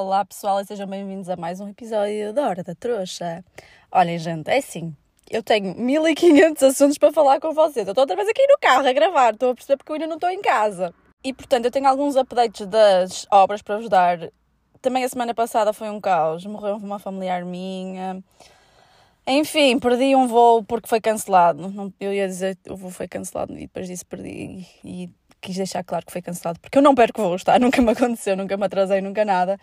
[0.00, 3.44] Olá pessoal e sejam bem-vindos a mais um episódio da Hora da Trouxa.
[3.92, 4.96] Olhem, gente, é assim.
[5.30, 7.86] Eu tenho 1500 assuntos para falar com vocês.
[7.86, 10.06] Eu estou outra vez aqui no carro a gravar, estou a perceber porque eu ainda
[10.06, 10.94] não estou em casa.
[11.22, 14.32] E portanto, eu tenho alguns updates das obras para vos dar.
[14.80, 18.24] Também a semana passada foi um caos, morreu uma familiar minha.
[19.26, 21.92] Enfim, perdi um voo porque foi cancelado.
[22.00, 24.66] Eu ia dizer o voo foi cancelado e depois disse perdi.
[24.82, 25.10] E
[25.40, 27.58] quis deixar claro que foi cancelado, porque eu não perco voos, tá?
[27.60, 29.58] Nunca me aconteceu, nunca me atrasei, nunca nada.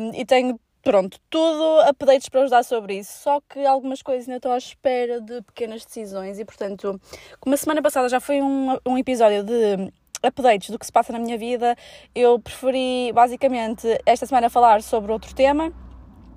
[0.00, 4.36] Um, e tenho, pronto, tudo updates para ajudar sobre isso, só que algumas coisas ainda
[4.36, 7.00] estou à espera de pequenas decisões e, portanto,
[7.40, 11.12] como a semana passada já foi um, um episódio de updates do que se passa
[11.12, 11.76] na minha vida,
[12.14, 15.72] eu preferi basicamente esta semana falar sobre outro tema,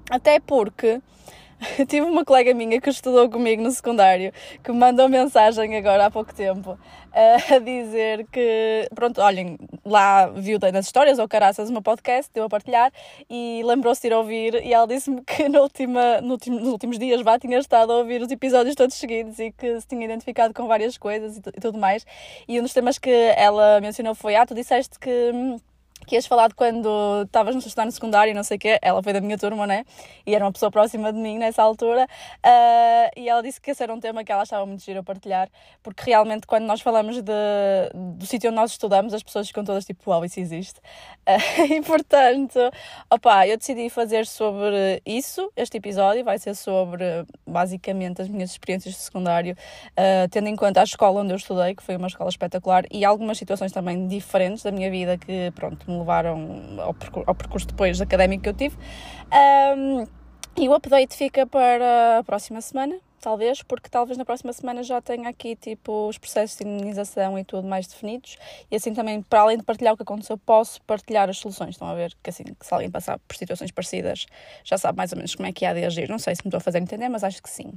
[0.09, 1.01] até porque
[1.87, 4.31] tive uma colega minha que estudou comigo no secundário
[4.63, 6.77] que me mandou mensagem agora há pouco tempo
[7.11, 12.49] a dizer que, pronto, olhem, lá viu nas histórias ou caraças meu podcast, deu a
[12.49, 12.91] partilhar
[13.29, 16.99] e lembrou-se de ir ouvir e ela disse-me que no última, no último, nos últimos
[16.99, 20.53] dias vá tinha estado a ouvir os episódios todos seguidos e que se tinha identificado
[20.53, 22.05] com várias coisas e, e tudo mais.
[22.47, 25.57] E um dos temas que ela mencionou foi: Ah, tu disseste que hum,
[26.09, 26.89] que ias falar de quando
[27.23, 28.79] estavas no estudar no secundário e não sei o quê.
[28.81, 29.85] Ela foi da minha turma, né?
[30.25, 32.07] E era uma pessoa próxima de mim nessa altura.
[32.43, 35.03] Uh, e ela disse que esse era um tema que ela achava muito giro a
[35.03, 35.47] partilhar,
[35.83, 37.31] porque realmente quando nós falamos de,
[37.93, 40.79] do sítio onde nós estudamos, as pessoas ficam todas tipo, uau, wow, isso existe.
[41.27, 42.59] Uh, e portanto,
[43.11, 45.51] opá, eu decidi fazer sobre isso.
[45.55, 47.03] Este episódio vai ser sobre
[47.45, 49.55] basicamente as minhas experiências de secundário,
[49.91, 53.05] uh, tendo em conta a escola onde eu estudei, que foi uma escola espetacular, e
[53.05, 58.01] algumas situações também diferentes da minha vida que, pronto, levaram ao, percurso, ao percurso depois
[58.01, 58.75] académico que eu tive.
[59.77, 60.05] Um,
[60.57, 65.01] e o update fica para a próxima semana, talvez, porque talvez na próxima semana já
[65.01, 68.37] tenha aqui tipo os processos de imunização e tudo mais definidos
[68.69, 71.71] e assim também, para além de partilhar o que aconteceu, posso partilhar as soluções.
[71.71, 74.25] Estão a ver que assim, se alguém passar por situações parecidas,
[74.63, 76.09] já sabe mais ou menos como é que há de agir.
[76.09, 77.71] Não sei se me estou a fazer entender, mas acho que sim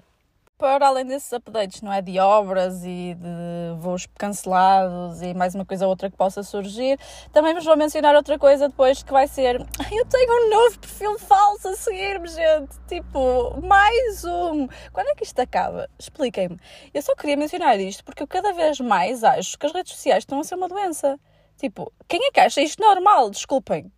[0.63, 2.01] para além desses updates, não é?
[2.01, 7.01] De obras e de voos cancelados e mais uma coisa ou outra que possa surgir,
[7.33, 9.57] também vos vou mencionar outra coisa depois que vai ser.
[9.91, 12.79] Eu tenho um novo perfil falso a seguir-me, gente!
[12.87, 14.69] Tipo, mais um!
[14.93, 15.91] Quando é que isto acaba?
[15.99, 16.61] Expliquem-me.
[16.95, 20.23] Eu só queria mencionar isto porque eu cada vez mais acho que as redes sociais
[20.23, 21.19] estão a ser uma doença.
[21.57, 23.31] Tipo, quem é que acha isto normal?
[23.31, 23.91] Desculpem.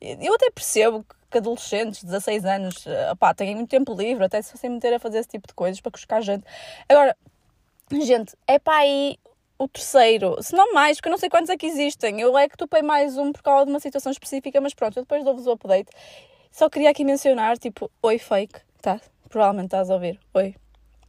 [0.00, 4.40] Eu até percebo que que adolescentes, 16 anos, eh, opá, têm muito tempo livre, até
[4.40, 6.44] se fossem meter a fazer esse tipo de coisas para buscar gente.
[6.88, 7.16] Agora,
[7.92, 9.18] gente, é para aí
[9.58, 12.20] o terceiro, se não mais, porque eu não sei quantos é que existem.
[12.20, 15.02] Eu é que topei mais um por causa de uma situação específica, mas pronto, eu
[15.02, 15.90] depois dou-vos o update.
[16.50, 19.00] Só queria aqui mencionar, tipo, oi fake, tá?
[19.28, 20.18] Provavelmente estás a ouvir.
[20.32, 20.54] Oi,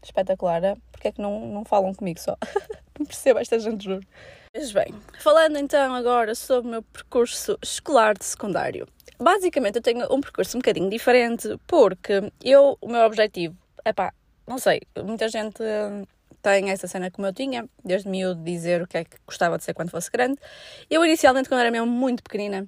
[0.03, 0.75] espetacular, é?
[0.91, 2.36] porque é que não, não falam comigo só?
[3.00, 4.06] não percebo esta gente, juro.
[4.54, 8.88] Mas bem, falando então agora sobre o meu percurso escolar de secundário
[9.20, 14.14] basicamente eu tenho um percurso um bocadinho diferente, porque eu, o meu objetivo, é pá,
[14.48, 15.62] não sei, muita gente
[16.42, 19.66] tem essa cena como eu tinha, desde miúdo dizer o que é que gostava de
[19.66, 20.40] ser quando fosse grande.
[20.90, 22.66] Eu inicialmente, quando era mesmo muito pequenina,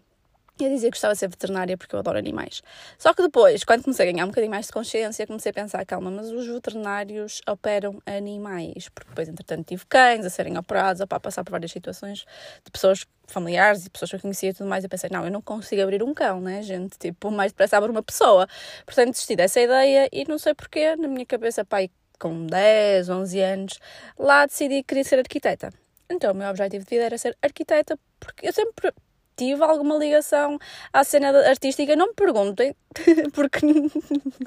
[0.59, 2.61] eu dizia que gostava de ser veterinária porque eu adoro animais.
[2.97, 5.85] Só que depois, quando comecei a ganhar um bocadinho mais de consciência, comecei a pensar,
[5.85, 8.89] calma, mas os veterinários operam animais.
[8.89, 12.25] Porque depois, entretanto, tive cães a serem operados, a passar por várias situações
[12.63, 14.83] de pessoas familiares e pessoas que eu conhecia e tudo mais.
[14.83, 16.97] Eu pensei, não, eu não consigo abrir um cão, né, gente?
[16.97, 18.47] Tipo, mais depressa abro uma pessoa.
[18.85, 21.89] Portanto, desisti dessa ideia e não sei porquê, na minha cabeça, pai,
[22.19, 23.79] com 10, 11 anos,
[24.17, 25.73] lá decidi que queria ser arquiteta.
[26.09, 28.93] Então, o meu objetivo de vida era ser arquiteta, porque eu sempre
[29.41, 30.59] tive alguma ligação
[30.93, 31.95] à cena artística.
[31.95, 32.75] Não me perguntem,
[33.33, 33.65] porque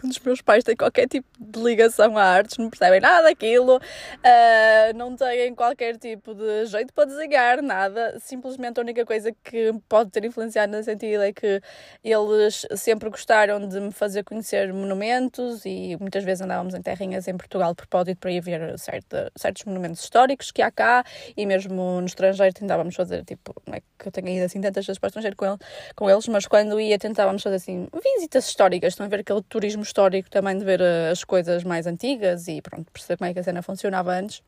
[0.04, 4.96] os meus pais têm qualquer tipo de ligação à artes, não percebem nada daquilo, uh,
[4.96, 8.20] não têm qualquer tipo de jeito para desenhar, nada.
[8.20, 11.60] Simplesmente a única coisa que pode ter influenciado nesse sentido é que
[12.04, 17.36] eles sempre gostaram de me fazer conhecer monumentos e muitas vezes andávamos em terrinhas em
[17.36, 21.04] Portugal por propósito para ir ver certos monumentos históricos que há cá
[21.36, 24.83] e mesmo no estrangeiro tentávamos fazer, tipo, não é que eu tenha ido assim tantas
[24.86, 25.58] vezes para o estrangeiro com, ele,
[25.94, 29.82] com eles, mas quando ia tentávamos fazer assim visitas históricas, estão a ver aquele turismo
[29.82, 33.40] histórico também de ver eh, as coisas mais antigas e pronto, perceber como é que
[33.40, 34.42] a cena funcionava antes.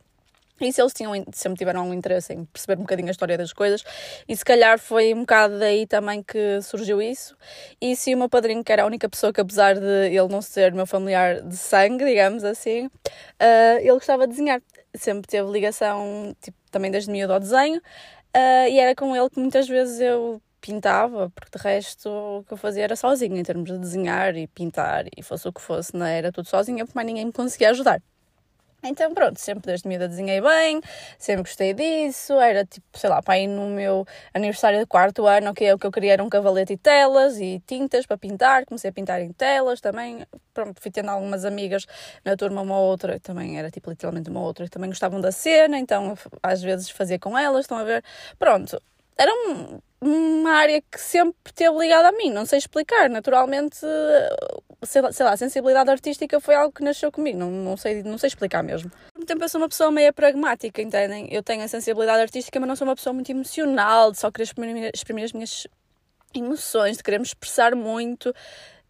[0.58, 3.52] E se eles tinham, sempre tiveram algum interesse em perceber um bocadinho a história das
[3.52, 3.84] coisas,
[4.26, 7.36] e se calhar foi um bocado daí também que surgiu isso.
[7.78, 10.40] E se o meu padrinho, que era a única pessoa que, apesar de ele não
[10.40, 14.62] ser meu familiar de sangue, digamos assim, uh, ele gostava de desenhar.
[14.94, 17.82] Sempre teve ligação, tipo, também desde miúdo ao desenho,
[18.36, 22.52] uh, e era com ele que muitas vezes eu pintava, porque de resto o que
[22.52, 25.96] eu fazia era sozinha, em termos de desenhar e pintar, e fosse o que fosse,
[25.96, 26.18] não é?
[26.18, 28.02] era tudo sozinha, porque mais ninguém me conseguia ajudar.
[28.88, 30.80] Então, pronto, sempre desde miúda desenhei bem,
[31.18, 32.34] sempre gostei disso.
[32.34, 35.92] Era tipo, sei lá, pai, no meu aniversário de quarto ano, que o que eu
[35.92, 38.64] queria era um cavalete e telas e tintas para pintar.
[38.64, 40.26] Comecei a pintar em telas também.
[40.54, 41.86] Pronto, fui tendo algumas amigas
[42.24, 45.30] na turma, uma ou outra, também era tipo literalmente uma outra, que também gostavam da
[45.32, 48.02] cena, então às vezes fazia com elas, estão a ver.
[48.38, 48.80] Pronto,
[49.18, 53.08] era um, uma área que sempre esteve ligada a mim, não sei explicar.
[53.08, 53.78] Naturalmente,
[54.82, 58.02] sei lá, sei lá, a sensibilidade artística foi algo que nasceu comigo, não, não, sei,
[58.02, 58.90] não sei explicar mesmo.
[59.14, 61.28] Ao mesmo tempo, eu sou uma pessoa meio pragmática, entendem?
[61.32, 64.44] Eu tenho a sensibilidade artística, mas não sou uma pessoa muito emocional, de só querer
[64.44, 65.66] exprimir, exprimir as minhas
[66.34, 68.34] emoções, de querer me expressar muito.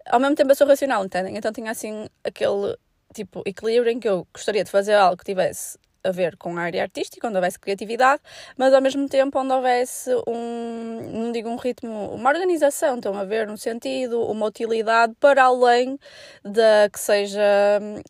[0.06, 1.36] Ao mesmo tempo, eu sou racional, entendem?
[1.36, 2.76] Então, tinha assim aquele
[3.14, 6.62] tipo equilíbrio em que eu gostaria de fazer algo que tivesse a ver com a
[6.62, 8.22] área artística, onde houvesse criatividade,
[8.56, 13.24] mas ao mesmo tempo onde houvesse um, não digo um ritmo, uma organização, estão a
[13.24, 15.98] ver, um sentido, uma utilidade para além
[16.44, 17.42] da que seja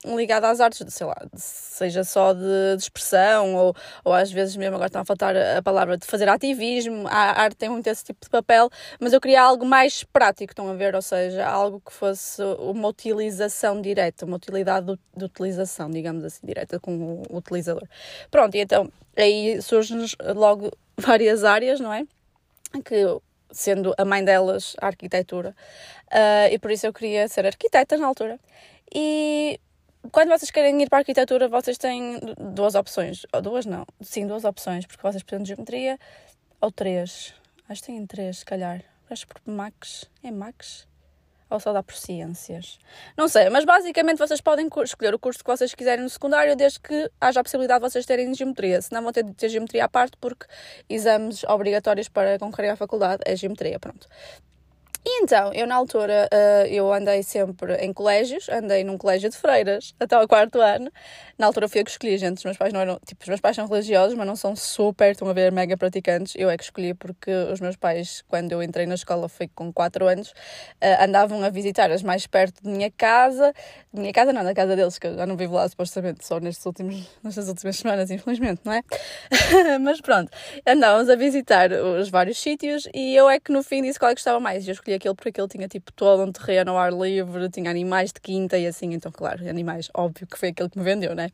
[0.05, 4.57] hum, ligada às artes, sei lá, seja só de, de expressão ou, ou às vezes
[4.57, 8.05] mesmo agora estão a faltar a palavra de fazer ativismo, a arte tem muito esse
[8.05, 8.69] tipo de papel,
[9.01, 12.89] mas eu queria algo mais prático, estão a ver, ou seja, algo que fosse uma
[12.89, 17.86] utilização direta, uma utilidade de, de utilização, digamos assim, direta com o utilizador.
[18.31, 20.05] Pronto, e então aí surgem
[20.35, 22.05] logo várias áreas, não é?
[22.85, 23.05] Que
[23.51, 25.55] sendo a mãe delas a arquitetura,
[26.09, 28.39] uh, e por isso eu queria ser arquiteta na altura.
[28.95, 29.59] E
[30.13, 32.21] quando vocês querem ir para a arquitetura, vocês têm
[32.55, 35.99] duas opções, ou duas não, sim, duas opções, porque vocês precisam de geometria,
[36.61, 37.35] ou três,
[37.69, 40.87] acho que têm três, se calhar, acho que por Max, é Max?
[41.49, 42.79] Ou só dá por ciências?
[43.17, 46.81] Não sei, mas basicamente vocês podem escolher o curso que vocês quiserem no secundário, desde
[46.81, 48.81] que haja a possibilidade de vocês terem geometria.
[48.83, 50.47] Senão vão ter de ter geometria à parte, porque
[50.89, 54.09] exames obrigatórios para concorrer à faculdade é geometria, pronto.
[55.09, 59.37] E então, eu na altura, uh, eu andei sempre em colégios, andei num colégio de
[59.37, 60.91] freiras até o quarto ano.
[61.39, 63.41] Na altura fui eu que escolhi, gente, os meus pais não eram, tipo, os meus
[63.41, 66.35] pais são religiosos, mas não são super, estão a ver, mega praticantes.
[66.37, 69.73] Eu é que escolhi porque os meus pais, quando eu entrei na escola, foi com
[69.73, 73.53] 4 anos, uh, andavam a visitar as mais perto de minha casa,
[73.95, 76.41] de minha casa não, da casa deles, que eu já não vivo lá supostamente, só
[76.41, 78.83] nestes últimos, nestas últimas semanas, infelizmente, não é?
[79.81, 80.33] mas pronto,
[80.67, 84.15] andávamos a visitar os vários sítios e eu é que no fim disse qual é
[84.15, 84.67] que gostava mais.
[84.67, 88.13] Eu escolhi aquele porque aquele tinha tipo todo um terreno ao ar livre, tinha animais
[88.13, 91.31] de quinta e assim, então claro, animais, óbvio que foi aquele que me vendeu, né?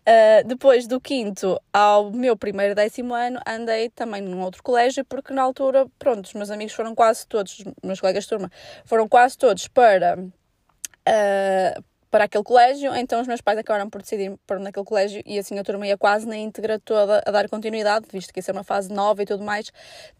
[0.00, 5.32] Uh, depois do quinto ao meu primeiro décimo ano, andei também num outro colégio, porque
[5.32, 8.50] na altura, pronto, os meus amigos foram quase todos, os meus colegas de turma,
[8.84, 10.18] foram quase todos para.
[10.18, 15.38] Uh, para aquele colégio, então os meus pais acabaram por decidir pôr naquele colégio e
[15.38, 18.52] assim a turma ia quase na íntegra toda a dar continuidade, visto que ia ser
[18.52, 19.70] uma fase nova e tudo mais.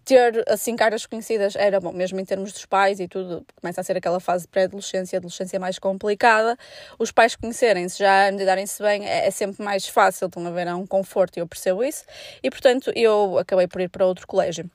[0.04, 3.84] Ter assim caras conhecidas era bom, mesmo em termos dos pais e tudo, começa a
[3.84, 6.56] ser aquela fase pré-adolescência, adolescência mais complicada.
[6.98, 10.68] Os pais conhecerem-se já, de darem-se bem, é, é, sempre mais fácil, estão a ver,
[10.68, 12.04] é um conforto e eu percebo isso.
[12.42, 14.70] E portanto eu acabei por ir para outro colégio.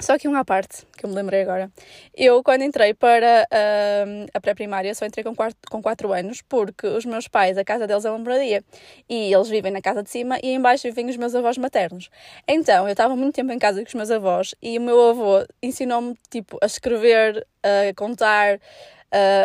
[0.00, 1.70] Só que uma parte, que eu me lembrei agora.
[2.14, 6.86] Eu, quando entrei para uh, a pré-primária, só entrei com 4 com quatro anos, porque
[6.86, 8.62] os meus pais, a casa deles é uma moradia.
[9.08, 12.10] E eles vivem na casa de cima e embaixo vivem os meus avós maternos.
[12.46, 15.44] Então, eu estava muito tempo em casa com os meus avós e o meu avô
[15.60, 18.60] ensinou-me, tipo, a escrever, a contar,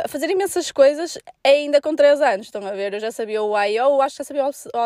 [0.06, 2.46] a fazer imensas coisas ainda com 3 anos.
[2.46, 2.94] Estão a ver?
[2.94, 4.46] Eu já sabia o A e O, acho que já sabia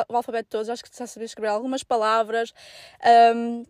[0.10, 2.54] o alfabeto todo, acho que já sabia escrever algumas palavras.
[3.36, 3.66] Um,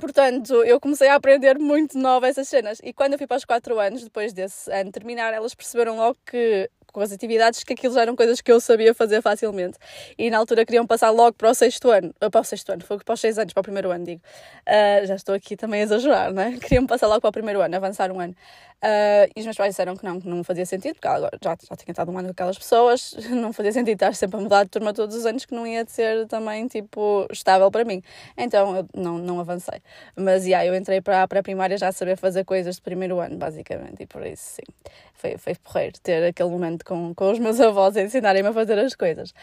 [0.00, 2.78] Portanto, eu comecei a aprender muito nova essas cenas.
[2.82, 6.18] E quando eu fui para os 4 anos, depois desse ano terminar, elas perceberam logo
[6.26, 9.78] que com as atividades que aquilo já eram coisas que eu sabia fazer facilmente.
[10.16, 12.82] E na altura queriam passar logo para o sexto ano, uh, para o sexto ano,
[12.82, 14.22] foi para os seis anos, para o primeiro ano, digo.
[14.66, 16.58] Uh, já estou aqui também a exagerar, né?
[16.60, 18.34] Queriam passar logo para o primeiro ano, avançar um ano.
[18.82, 21.50] Uh, e os meus pais disseram que não, que não fazia sentido, porque agora já,
[21.50, 24.62] já tinha estado um ano com aquelas pessoas, não fazia sentido estar sempre a mudar
[24.64, 28.00] de turma todos os anos, que não ia ser também, tipo, estável para mim.
[28.36, 29.82] Então eu não, não avancei.
[30.14, 33.36] Mas, yeah, eu entrei para a pré-primária já a saber fazer coisas de primeiro ano,
[33.36, 34.90] basicamente, e por isso, sim.
[35.14, 38.78] Foi, foi porreiro ter aquele momento com, com os meus avós a ensinarem-me a fazer
[38.78, 39.34] as coisas.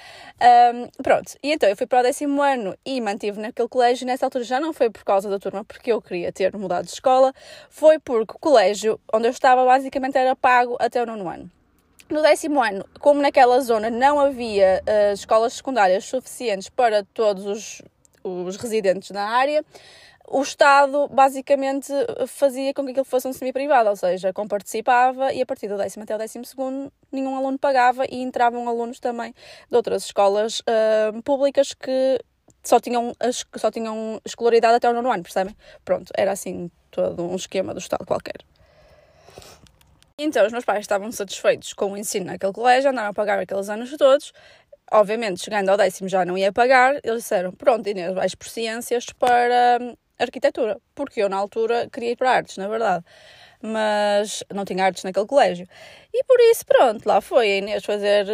[0.74, 4.26] Um, pronto, e então eu fui para o décimo ano e mantive naquele colégio, nessa
[4.26, 7.34] altura já não foi por causa da turma, porque eu queria ter mudado de escola,
[7.70, 11.52] foi porque o colégio onde onde eu estava basicamente era pago até o nono ano.
[12.10, 17.82] No décimo ano, como naquela zona não havia uh, escolas secundárias suficientes para todos os,
[18.24, 19.66] os residentes na área,
[20.28, 21.92] o Estado basicamente
[22.28, 26.04] fazia com que aquilo fosse um semi-privado, ou seja, comparticipava e a partir do décimo
[26.04, 29.34] até o décimo segundo nenhum aluno pagava e entravam alunos também
[29.70, 32.20] de outras escolas uh, públicas que
[32.64, 33.14] só tinham,
[33.56, 35.56] só tinham escolaridade até o nono ano, percebem?
[35.84, 38.46] Pronto, era assim todo um esquema do Estado qualquer.
[40.18, 43.68] Então, os meus pais estavam satisfeitos com o ensino naquele colégio, andaram a pagar aqueles
[43.70, 44.32] anos todos,
[44.92, 49.08] obviamente, chegando ao décimo já não ia pagar, eles disseram: Pronto, Inês, vais por ciências
[49.08, 50.80] para hum, arquitetura.
[50.96, 53.04] Porque eu, na altura, queria ir para artes, na verdade.
[53.66, 55.68] Mas não tinha artes naquele colégio.
[56.14, 58.26] E por isso, pronto, lá foi a Inês fazer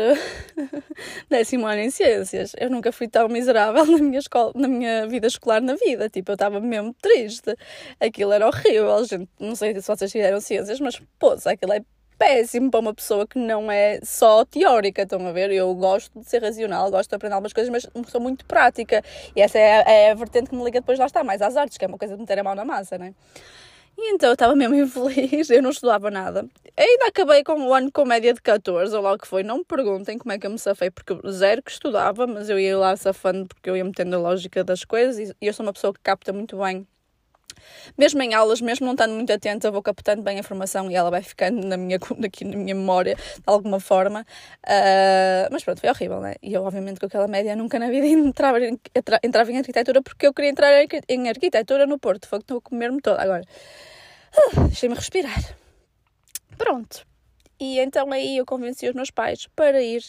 [1.29, 2.53] décimo ano em ciências.
[2.59, 6.09] Eu nunca fui tão miserável na minha, escola, na minha vida escolar na vida.
[6.09, 7.55] Tipo, eu estava mesmo triste.
[7.99, 9.29] Aquilo era horrível, gente.
[9.39, 11.81] Não sei se vocês fizeram ciências, mas, pô, aquilo é
[12.21, 15.49] péssimo para uma pessoa que não é só teórica, estão a ver?
[15.49, 19.03] Eu gosto de ser racional, gosto de aprender algumas coisas, mas sou muito prática.
[19.35, 21.57] E essa é a, é a vertente que me liga depois, lá está, mais às
[21.57, 23.15] artes, que é uma coisa de meter a mão na massa, né?
[24.03, 26.47] E então eu estava mesmo infeliz, eu não estudava nada.
[26.75, 29.43] Ainda acabei com o ano com média de 14, ou logo que foi.
[29.43, 32.59] Não me perguntem como é que eu me safei, porque zero que estudava, mas eu
[32.59, 35.73] ia lá safando porque eu ia metendo a lógica das coisas e eu sou uma
[35.73, 36.87] pessoa que capta muito bem
[37.97, 41.09] mesmo em aulas, mesmo não estando muito atenta, vou captando bem a informação e ela
[41.09, 44.25] vai ficando na minha, aqui na minha memória de alguma forma.
[44.65, 46.35] Uh, mas pronto, foi horrível, né?
[46.41, 48.57] E eu, obviamente, com aquela média, nunca na vida entrava
[49.23, 50.71] entrava em arquitetura porque eu queria entrar
[51.09, 52.27] em arquitetura no Porto.
[52.27, 53.43] Foi que estou a comer-me toda agora.
[54.35, 55.55] Uh, Deixei-me respirar.
[56.57, 57.05] Pronto.
[57.59, 60.03] E então aí eu convenci os meus pais para ir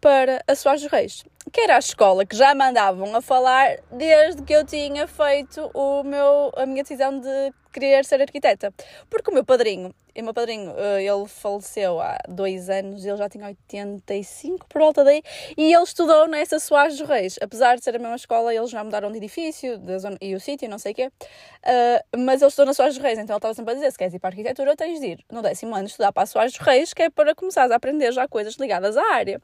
[0.00, 4.52] para a Soares Reis, que era a escola que já mandavam a falar desde que
[4.52, 8.72] eu tinha feito o meu, a minha decisão de querer ser arquiteta.
[9.10, 13.28] Porque o meu padrinho, o meu padrinho, eh, ele faleceu há dois anos, ele já
[13.28, 15.22] tinha 85 por volta daí,
[15.56, 17.38] e ele estudou nessa Soares dos Reis.
[17.40, 20.40] Apesar de ser a mesma escola, eles já mudaram de edifício de zona, e o
[20.40, 23.38] sítio, não sei o quê, uh, mas ele estudou na Soares dos Reis, então ele
[23.38, 25.74] estava sempre a dizer, se queres ir para a arquitetura, tens de ir no décimo
[25.74, 28.54] ano estudar para a Soares dos Reis, que é para começares a aprender já coisas
[28.54, 29.40] ligadas à área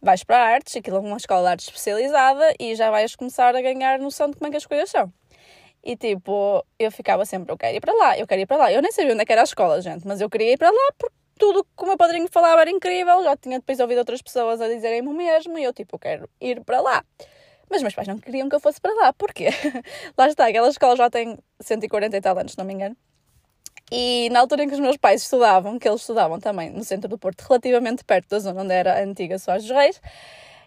[0.00, 3.60] vais para artes, aquilo é uma escola de artes especializada e já vais começar a
[3.60, 5.12] ganhar noção de como é que as coisas são.
[5.84, 8.72] E tipo, eu ficava sempre, eu quero ir para lá, eu quero ir para lá.
[8.72, 10.70] Eu nem sabia onde é que era a escola, gente, mas eu queria ir para
[10.70, 14.22] lá porque tudo que o meu padrinho falava era incrível, já tinha depois ouvido outras
[14.22, 17.04] pessoas a dizerem o mesmo e eu tipo, eu quero ir para lá.
[17.70, 19.48] Mas meus pais não queriam que eu fosse para lá, porquê?
[20.16, 22.96] lá está, aquela escola já tem 140 e tal anos, se não me engano.
[23.90, 27.08] E na altura em que os meus pais estudavam, que eles estudavam também no centro
[27.08, 30.00] do Porto, relativamente perto da zona onde era a antiga Soares dos Reis,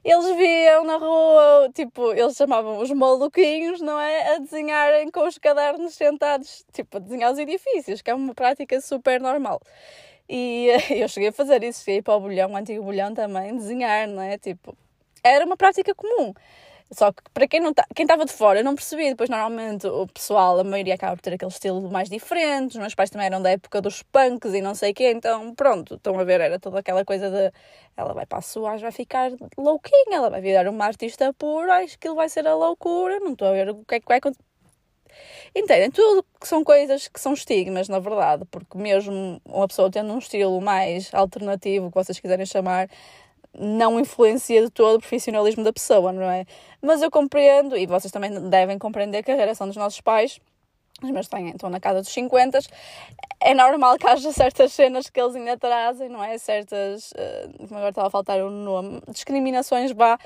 [0.04, 4.36] eles viam na rua, tipo, eles chamavam os maluquinhos, não é?
[4.36, 8.80] A desenharem com os cadernos sentados, tipo, a desenhar os edifícios, que é uma prática
[8.80, 9.62] super normal.
[10.30, 14.08] E eu cheguei a fazer isso, cheguei para o bolhão, o antigo bolhão também, desenhar,
[14.08, 14.38] não é?
[14.38, 14.78] Tipo,
[15.24, 16.34] era uma prática comum.
[16.92, 19.10] Só que para quem não tá, quem estava de fora, eu não percebi.
[19.10, 22.72] Depois, normalmente, o pessoal, a maioria acaba por ter aquele estilo mais diferente.
[22.72, 25.12] Os meus pais também eram da época dos punks e não sei o quê.
[25.12, 27.52] Então, pronto, estão a ver, era toda aquela coisa de
[27.96, 32.00] ela vai para a sua, vai ficar louquinha, ela vai virar uma artista pura, acho
[32.00, 33.20] que ele vai ser a loucura.
[33.20, 34.44] Não estou a ver o que é que vai acontecer.
[35.56, 35.92] Entendem?
[35.92, 40.20] Tudo que são coisas que são estigmas, na verdade, porque mesmo uma pessoa tendo um
[40.20, 42.90] estilo mais alternativo, que vocês quiserem chamar,
[43.58, 46.46] não influencia de todo o profissionalismo da pessoa, não é?
[46.82, 50.40] Mas eu compreendo, e vocês também devem compreender que a geração dos nossos pais,
[51.02, 52.60] os meus têm, estão na casa dos 50,
[53.40, 56.38] é normal que haja certas cenas que eles ainda trazem, não é?
[56.38, 60.20] Certas, uh, agora estava a faltar o um nome, discriminações, vá,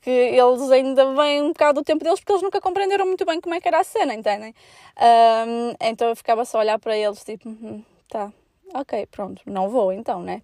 [0.00, 3.40] que eles ainda vêm um bocado do tempo deles porque eles nunca compreenderam muito bem
[3.40, 4.54] como é que era a cena, entendem?
[4.96, 8.32] Um, então eu ficava só a olhar para eles, tipo, hum, tá,
[8.74, 10.42] ok, pronto, não vou então, né?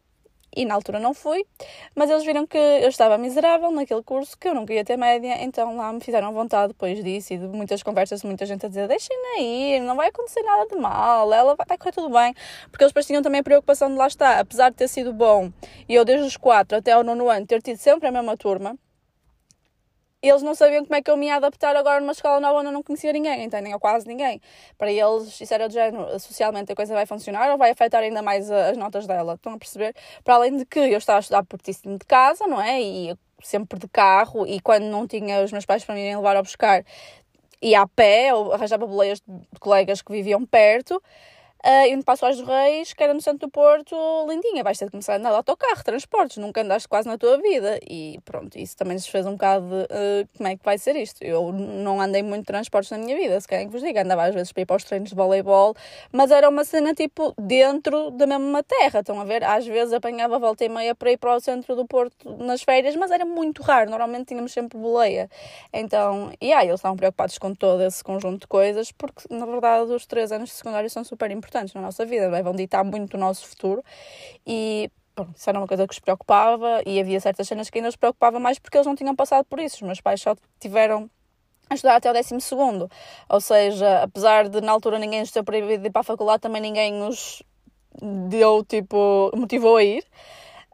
[0.57, 1.45] E na altura não fui,
[1.95, 5.43] mas eles viram que eu estava miserável naquele curso, que eu não queria ter média,
[5.43, 8.69] então lá me fizeram vontade depois disso e de muitas conversas de muita gente a
[8.69, 12.35] dizer deixem-na ir, não vai acontecer nada de mal, ela vai, vai correr tudo bem,
[12.71, 15.51] porque eles depois tinham também a preocupação de lá estar, apesar de ter sido bom,
[15.89, 18.77] e eu desde os 4 até ao nono ano ter tido sempre a mesma turma,
[20.29, 22.69] eles não sabiam como é que eu me ia adaptar agora numa escola nova onde
[22.69, 23.73] eu não conhecia ninguém, entendem?
[23.75, 24.41] Ou quase ninguém.
[24.79, 28.23] Para eles, isso era do género, socialmente a coisa vai funcionar ou vai afetar ainda
[28.23, 29.35] mais as notas dela?
[29.35, 29.95] Estão a perceber?
[30.23, 32.81] Para além de que eu estava a estudar pertíssimo de casa, não é?
[32.81, 36.43] E sempre de carro, e quando não tinha os meus pais para me levar a
[36.43, 36.85] buscar,
[37.61, 41.03] ia a pé, ou arranjava boleias de colegas que viviam perto.
[41.65, 43.97] Uh, no Passo aos Reis, que era no centro do Porto,
[44.29, 47.39] lindinha, vais ter de começar a andar de autocarro, transportes, nunca andaste quase na tua
[47.41, 47.81] vida.
[47.89, 50.95] E pronto, isso também se fez um bocado de uh, como é que vai ser
[50.95, 51.25] isto.
[51.25, 54.25] Eu não andei muito de transportes na minha vida, se querem que vos diga, andava
[54.25, 55.75] às vezes para ir para os treinos de voleibol,
[56.13, 59.43] mas era uma cena tipo dentro da mesma terra, estão a ver?
[59.43, 62.95] Às vezes apanhava volta e meia para ir para o centro do Porto nas férias,
[62.95, 65.31] mas era muito raro, normalmente tínhamos sempre boleia.
[65.73, 69.91] Então, e aí eles estavam preocupados com todo esse conjunto de coisas, porque na verdade
[69.95, 72.43] os três anos de secundário são super importantes importantes na nossa vida, é?
[72.43, 73.83] vão ditar muito o nosso futuro
[74.45, 77.89] e bom, isso era uma coisa que os preocupava e havia certas cenas que ainda
[77.89, 79.77] os preocupava mais porque eles não tinham passado por isso.
[79.77, 81.09] Os meus pais só tiveram
[81.71, 82.91] a estudar até o décimo segundo,
[83.29, 86.43] ou seja, apesar de na altura ninguém nos ter proibido de ir para a faculdade,
[86.43, 87.43] também ninguém nos
[88.29, 90.05] deu, tipo, motivou a ir.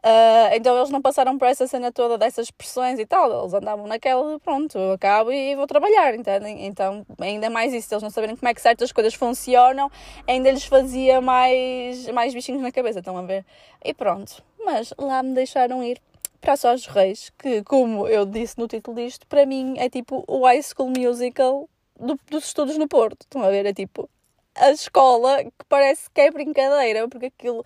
[0.03, 3.85] Uh, então eles não passaram por essa cena toda dessas pressões e tal, eles andavam
[3.85, 6.65] naquela, pronto, eu acabo e vou trabalhar, entendem?
[6.65, 9.91] Então, ainda mais isso, eles não saberem como é que certas coisas funcionam,
[10.27, 13.45] ainda lhes fazia mais, mais bichinhos na cabeça, estão a ver?
[13.85, 16.01] E pronto, mas lá me deixaram ir
[16.41, 20.23] para Só os Reis, que, como eu disse no título disto, para mim é tipo
[20.27, 23.67] o High School Musical do, dos estudos no Porto, estão a ver?
[23.67, 24.09] É tipo
[24.55, 27.63] a escola que parece que é brincadeira, porque aquilo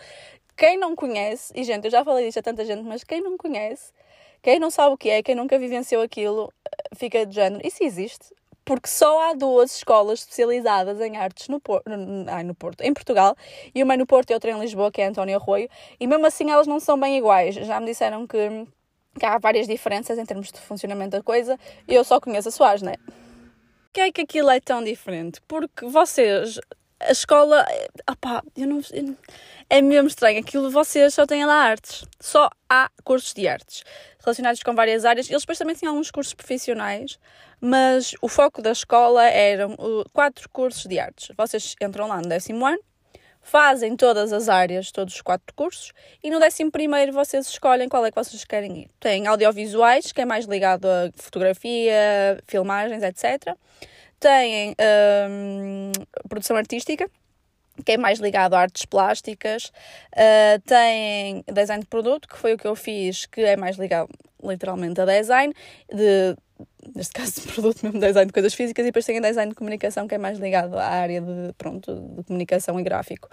[0.56, 3.38] quem não conhece, e gente, eu já falei disto a tanta gente, mas quem não
[3.38, 3.92] conhece,
[4.42, 6.52] quem não sabe o que é, quem nunca vivenciou aquilo,
[6.96, 7.66] fica de género.
[7.66, 8.34] Isso existe.
[8.64, 13.36] Porque só há duas escolas especializadas em artes no Porto, no Porto, em Portugal,
[13.76, 15.70] e uma é no Porto e outra em Lisboa, que é António Arroio,
[16.00, 17.54] e mesmo assim elas não são bem iguais.
[17.56, 18.66] Já me disseram que,
[19.20, 22.52] que há várias diferenças em termos de funcionamento da coisa, e eu só conheço a
[22.52, 22.96] Soares, né?
[23.96, 25.40] que é que aquilo é tão diferente?
[25.48, 26.60] Porque vocês
[27.00, 27.66] a escola,
[28.10, 29.16] opá, eu não, eu,
[29.70, 30.40] é mesmo estranho.
[30.40, 32.06] Aquilo vocês só têm lá artes.
[32.20, 33.84] Só há cursos de artes
[34.20, 35.30] relacionados com várias áreas.
[35.30, 37.20] Eles depois também tinham alguns cursos profissionais,
[37.62, 41.30] mas o foco da escola eram uh, quatro cursos de artes.
[41.38, 42.80] Vocês entram lá no décimo ano,
[43.42, 45.92] fazem todas as áreas, todos os quatro cursos,
[46.24, 48.90] e no décimo primeiro vocês escolhem qual é que vocês querem ir.
[49.00, 53.56] Tem audiovisuais, que é mais ligado a fotografia, filmagens, etc
[54.20, 54.76] têm
[55.30, 55.92] hum,
[56.28, 57.10] produção artística,
[57.84, 59.72] que é mais ligado a artes plásticas,
[60.14, 64.10] uh, têm design de produto, que foi o que eu fiz, que é mais ligado
[64.44, 65.54] literalmente a design,
[65.92, 66.36] de,
[66.96, 70.08] neste caso de produto mesmo, design de coisas físicas, e depois tem design de comunicação,
[70.08, 73.28] que é mais ligado à área de, pronto, de comunicação e gráfico.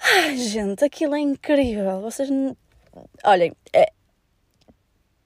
[0.00, 2.02] Ai, gente, aquilo é incrível.
[2.02, 2.28] Vocês.
[3.24, 3.90] Olhem, é,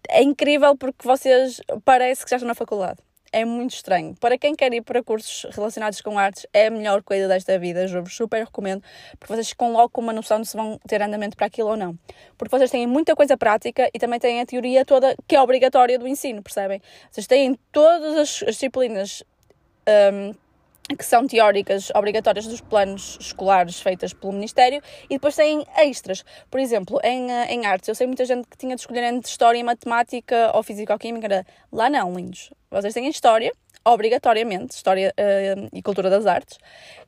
[0.08, 3.00] é incrível porque vocês parece que já estão na faculdade
[3.32, 4.14] é muito estranho.
[4.18, 7.86] Para quem quer ir para cursos relacionados com artes, é a melhor coisa desta vida,
[7.86, 8.82] juro super recomendo,
[9.18, 11.98] porque vocês colocam uma noção de se vão ter andamento para aquilo ou não.
[12.36, 15.98] Porque vocês têm muita coisa prática e também têm a teoria toda que é obrigatória
[15.98, 16.80] do ensino, percebem?
[17.10, 19.22] Vocês têm todas as, as disciplinas.
[20.12, 20.34] Um,
[20.96, 26.24] que são teóricas obrigatórias dos planos escolares feitas pelo Ministério e depois têm extras.
[26.50, 29.30] Por exemplo, em, eh, em artes, eu sei muita gente que tinha de escolher entre
[29.30, 31.46] História Matemática ou Físico-Química.
[31.72, 32.50] Lá não, lindos.
[32.70, 33.52] Vocês têm História,
[33.84, 36.58] obrigatoriamente, História uh, e Cultura das Artes,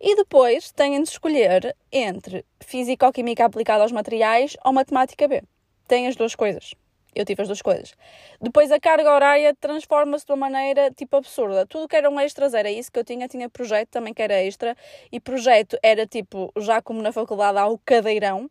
[0.01, 5.42] e depois têm de escolher entre Físico-Química aplicada aos materiais ou Matemática B.
[5.87, 6.75] Têm as duas coisas.
[7.14, 7.94] Eu tive as duas coisas.
[8.40, 11.66] Depois a carga horária transforma-se de uma maneira tipo absurda.
[11.66, 13.29] Tudo que eram extras era isso que eu tinha.
[13.29, 14.75] Tinha projeto também que era extra.
[15.11, 18.51] E projeto era tipo, já como na faculdade há o cadeirão.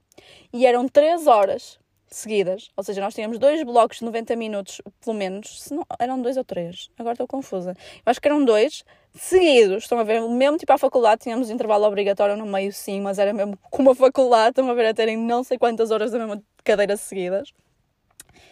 [0.53, 2.69] E eram três horas seguidas.
[2.75, 5.63] Ou seja, nós tínhamos dois blocos de 90 minutos, pelo menos.
[5.63, 6.89] Se não, eram dois ou três.
[6.99, 7.71] Agora estou confusa.
[7.71, 8.83] Eu acho que eram dois
[9.15, 9.83] seguidos.
[9.83, 10.21] Estão a ver?
[10.21, 13.01] Mesmo tipo à faculdade tínhamos intervalo obrigatório no meio, sim.
[13.01, 14.49] Mas era mesmo como a faculdade.
[14.49, 17.51] Estão a ver a terem não sei quantas horas da mesma cadeira seguidas.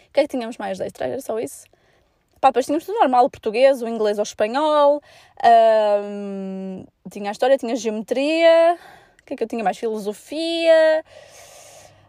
[0.09, 1.07] O que é que tínhamos mais de extra?
[1.07, 1.65] Era só isso?
[2.41, 5.01] Pá, depois tínhamos tudo normal, o português, o inglês ou espanhol,
[7.11, 8.77] tinha a história, tinha a geometria,
[9.21, 9.77] o que é que eu tinha mais?
[9.77, 11.03] Filosofia,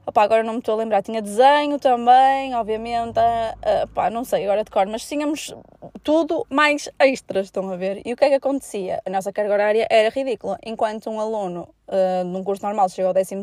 [0.07, 4.65] Opa, agora não me estou a lembrar, tinha desenho também, obviamente, uh, não sei agora
[4.65, 5.55] de cor, mas tínhamos
[6.03, 8.01] tudo mais extras, estão a ver?
[8.05, 9.01] E o que é que acontecia?
[9.05, 13.15] A nossa carga horária era ridícula, enquanto um aluno uh, num curso normal chega ao
[13.15, 13.37] 12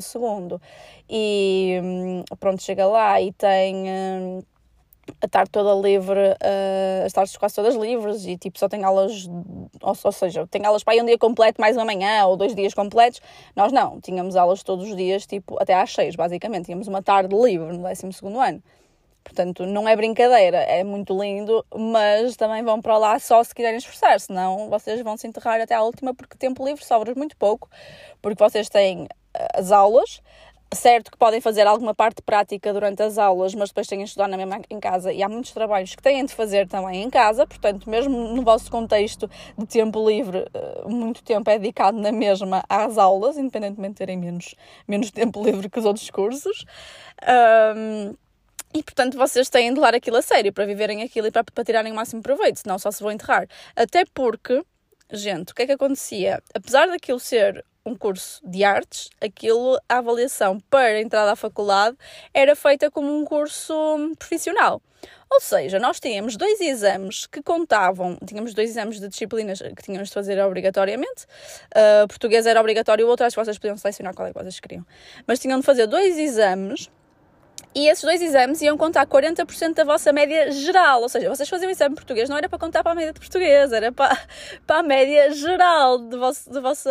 [1.10, 3.90] e um, pronto, chega lá e tem...
[3.90, 4.42] Um,
[5.22, 9.28] a estar toda livre, uh, as tardes quase todas livres e tipo só tem aulas,
[9.82, 12.54] ou, ou seja, tem aulas para ir um dia completo mais uma manhã ou dois
[12.56, 13.22] dias completos.
[13.56, 16.66] Nós não, tínhamos aulas todos os dias, tipo até às seis, basicamente.
[16.66, 18.08] Tínhamos uma tarde livre no 12
[18.40, 18.62] ano.
[19.28, 23.78] Portanto, não é brincadeira, é muito lindo, mas também vão para lá só se quiserem
[23.78, 27.70] esforçar, senão vocês vão se enterrar até à última, porque tempo livre sobra muito pouco,
[28.22, 29.06] porque vocês têm
[29.54, 30.22] as aulas,
[30.74, 34.28] Certo que podem fazer alguma parte prática durante as aulas, mas depois têm de estudar
[34.28, 37.48] na mesma em casa e há muitos trabalhos que têm de fazer também em casa,
[37.48, 42.66] portanto, mesmo no vosso contexto de tempo livre, eh, muito tempo é dedicado na mesma
[42.68, 46.66] às aulas, independentemente de terem menos, menos tempo livre que os outros cursos.
[47.24, 48.14] Um,
[48.74, 51.64] e portanto vocês têm de levar aquilo a sério para viverem aquilo e para, para
[51.64, 53.48] tirarem o máximo proveito, senão só se vão enterrar.
[53.74, 54.62] Até porque,
[55.14, 56.44] gente, o que é que acontecia?
[56.54, 61.96] Apesar daquilo ser um curso de artes, aquilo, a avaliação para a entrada à faculdade
[62.34, 63.74] era feita como um curso
[64.20, 64.82] profissional.
[65.30, 70.10] Ou seja, nós tínhamos dois exames que contavam, tínhamos dois exames de disciplinas que tínhamos
[70.10, 71.26] de fazer obrigatoriamente.
[71.76, 74.60] Uh, português era obrigatório, o outro acho que vocês podiam selecionar qual é que vocês
[74.60, 74.86] queriam.
[75.26, 76.90] Mas tinham de fazer dois exames
[77.76, 81.02] e esses dois exames iam contar 40% da vossa média geral.
[81.02, 83.20] Ou seja, vocês faziam o exame português, não era para contar para a média de
[83.20, 84.18] português, era para,
[84.66, 86.90] para a média geral do vosso, do vossa,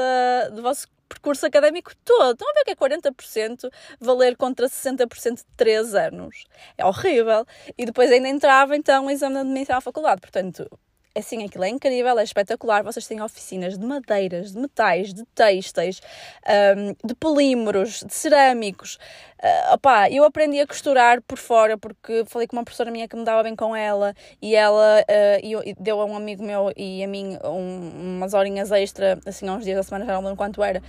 [0.53, 2.33] do vosso percurso académico todo.
[2.33, 6.45] Estão a ver que é 40% valer contra 60% de 3 anos.
[6.77, 7.45] É horrível.
[7.77, 10.21] E depois ainda entrava então o exame de admissão à faculdade.
[10.21, 10.69] Portanto,
[11.17, 12.83] assim, aquilo é incrível, é espetacular.
[12.83, 16.01] Vocês têm oficinas de madeiras, de metais, de têxteis,
[16.77, 18.99] um, de polímeros, de cerâmicos.
[19.43, 23.15] Uh, opá, eu aprendi a costurar por fora porque falei com uma professora minha que
[23.15, 27.07] me dava bem com ela e ela uh, deu a um amigo meu e a
[27.07, 30.63] mim um, umas horinhas extra, assim, há uns dias da semana, já não lembro quanto
[30.63, 30.83] era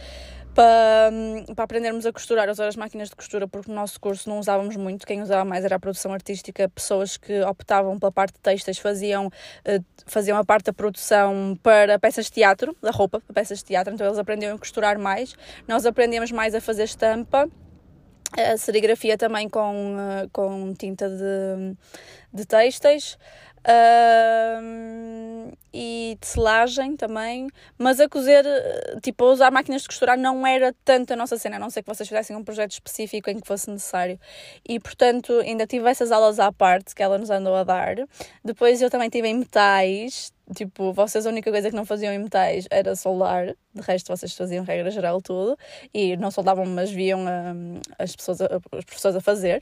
[0.58, 1.12] para,
[1.54, 4.40] para aprendermos a costurar, a usar as máquinas de costura, porque no nosso curso não
[4.40, 8.40] usávamos muito, quem usava mais era a produção artística, pessoas que optavam pela parte de
[8.40, 9.30] textos faziam,
[9.64, 13.66] eh, faziam a parte da produção para peças de teatro, da roupa, para peças de
[13.66, 15.36] teatro, então eles aprendiam a costurar mais,
[15.68, 17.48] nós aprendemos mais a fazer estampa,
[18.36, 21.78] a serigrafia também com, eh, com tinta de,
[22.34, 22.46] de
[23.68, 28.46] uh, e selagem também, mas a cozer,
[29.02, 31.84] tipo, a usar máquinas de costurar não era tanto a nossa cena, a não ser
[31.84, 34.20] que vocês fizessem um projeto específico em que fosse necessário.
[34.68, 37.96] E, portanto, ainda tive essas aulas à parte que ela nos andou a dar.
[38.44, 42.20] Depois eu também tive em metais, tipo, vocês a única coisa que não faziam em
[42.20, 45.58] metais era soldar, de resto vocês faziam regra geral tudo,
[45.94, 47.20] e não soldavam, mas viam
[48.00, 49.62] as, pessoas as professores a fazer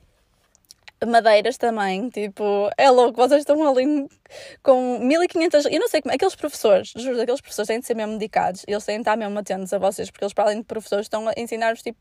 [1.07, 4.07] madeiras também, tipo, é louco, vocês estão ali
[4.63, 8.13] com 1500, eu não sei como, aqueles professores, juro, aqueles professores têm de ser mesmo
[8.13, 11.05] dedicados, eles têm de estar mesmo atentos a vocês, porque eles para além de professores
[11.05, 11.99] estão a ensinar-vos, tipo,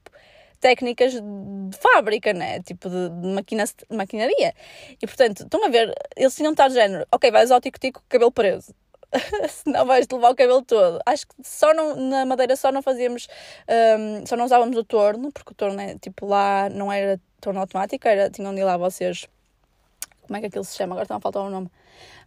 [0.61, 2.62] técnicas de fábrica, né?
[2.62, 4.55] Tipo, de, de, maquina, de maquinaria.
[5.01, 8.03] E, portanto, estão a ver, eles tinham de estar de género, ok, vais ao tico-tico
[8.09, 8.75] cabelo preso.
[9.49, 11.01] senão vais levar o cabelo todo.
[11.07, 13.29] Acho que só não, na Madeira só não fazíamos,
[13.99, 17.61] um, só não usávamos o torno, porque o torno é, tipo, lá não era torno
[17.61, 19.29] automático, era, tinham de ir lá vocês,
[20.23, 20.95] como é que aquilo se chama?
[20.95, 21.71] Agora estão a faltar o um nome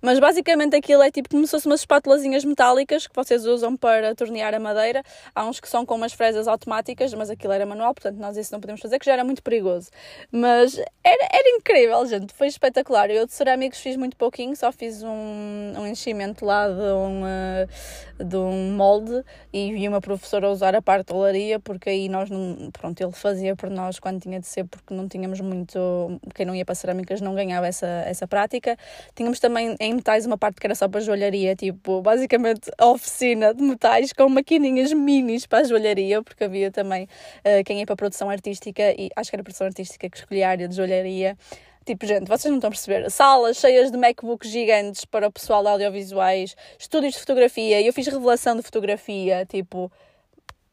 [0.02, 4.14] mas basicamente aquilo é tipo como se fossem umas espátulazinhas metálicas que vocês usam para
[4.16, 5.04] tornear a madeira.
[5.34, 8.52] Há uns que são com umas fresas automáticas, mas aquilo era manual, portanto nós isso
[8.54, 9.90] não podemos fazer, que já era muito perigoso.
[10.32, 13.10] Mas era, era incrível, gente, foi espetacular.
[13.10, 18.24] Eu de cerâmicos fiz muito pouquinho, só fiz um, um enchimento lá de um, uh,
[18.24, 22.30] de um molde e vi uma professora usar a parte da olaria, porque aí nós
[22.30, 22.70] não.
[22.72, 26.20] Pronto, ele fazia por nós quando tinha de ser, porque não tínhamos muito.
[26.36, 28.78] Quem não ia para cerâmicas não ganhava essa, essa prática.
[29.16, 33.54] Tínhamos também em metais uma parte que era só para joalharia, tipo, basicamente a oficina
[33.54, 37.94] de metais com maquininhas minis para a joalharia, porque havia também uh, quem ia para
[37.94, 40.76] a produção artística e acho que era a produção artística que escolhia a área de
[40.76, 41.38] joalharia.
[41.86, 43.10] Tipo, gente, vocês não estão a perceber.
[43.10, 48.08] Salas cheias de MacBooks gigantes para o pessoal de audiovisuais, estúdios de fotografia, eu fiz
[48.08, 49.90] revelação de fotografia, tipo.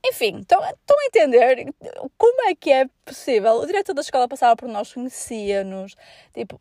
[0.04, 1.72] Enfim, estão a entender
[2.18, 3.54] como é que é possível?
[3.54, 5.94] O diretor da escola passava por nós, conhecia-nos,
[6.34, 6.60] tipo,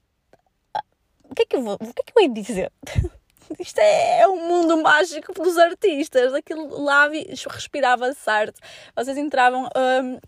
[1.34, 2.72] o que é que eu vou, o que é que eu hei dizer?
[3.60, 6.32] Isto é, é um mundo mágico dos artistas.
[6.34, 7.10] Aquilo lá
[7.50, 8.60] respirava-se arte.
[8.96, 9.67] Vocês entravam.
[9.76, 10.19] Um,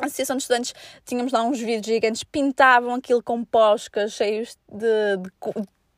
[0.00, 5.16] a Associação de Estudantes, tínhamos lá uns vídeos gigantes, pintavam aquilo com poscas cheios de,
[5.18, 5.30] de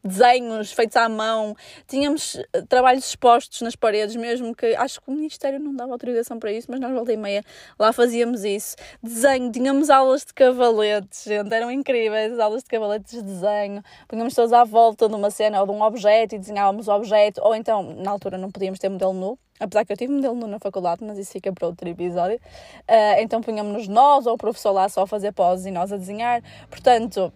[0.04, 5.14] desenhos feitos à mão, tínhamos eh, trabalhos expostos nas paredes, mesmo que acho que o
[5.14, 7.42] Ministério não dava autorização para isso, mas nós volta e meia
[7.78, 8.76] lá fazíamos isso.
[9.02, 13.82] Desenho, tínhamos aulas de cavaletes, gente, eram incríveis as aulas de cavaletes de desenho.
[14.06, 17.40] Punhamos todos à volta de uma cena ou de um objeto e desenhávamos o objeto,
[17.42, 20.46] ou então, na altura não podíamos ter modelo nu, apesar que eu tive modelo nu
[20.46, 22.36] na faculdade, mas isso fica para outro episódio.
[22.36, 25.96] Uh, então punhamos nós ou o professor lá só a fazer poses e nós a
[25.96, 26.42] desenhar.
[26.68, 27.32] Portanto,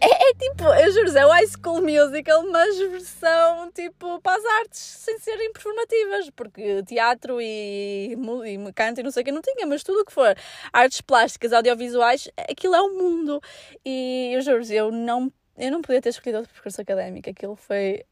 [0.00, 4.44] é, é, tipo, eu juro, é o High School Musical, mas versão tipo para as
[4.60, 9.42] artes sem serem performativas, porque teatro e, e canto e não sei o que não
[9.42, 10.34] tinha, mas tudo o que for
[10.72, 13.40] artes plásticas, audiovisuais, aquilo é o mundo.
[13.84, 18.04] E eu juro, eu não, eu não podia ter escolhido outro percurso académico, aquilo foi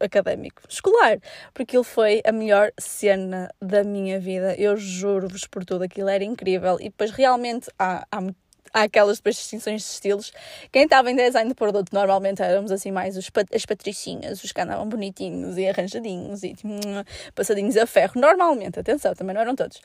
[0.00, 1.18] académico, escolar,
[1.52, 4.54] porque ele foi a melhor cena da minha vida.
[4.56, 6.76] Eu juro-vos por tudo, aquilo era incrível.
[6.80, 8.20] E depois realmente há, há
[8.74, 10.32] há aquelas distinções de estilos.
[10.72, 14.60] Quem estava em design de produto normalmente éramos assim mais os, as patricinhas, os que
[14.60, 16.68] andavam bonitinhos e arranjadinhos e tipo,
[17.34, 18.20] passadinhos a ferro.
[18.20, 19.80] Normalmente, atenção, também não eram todos.